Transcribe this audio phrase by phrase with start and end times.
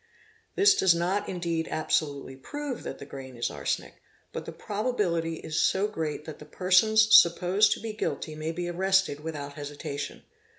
[0.55, 4.01] This does not indeed absolutely prove that the grain is arsenic,
[4.33, 8.67] but the probability is so great that the persons supposed to be guilty may be
[8.67, 10.23] arrested without hesitation.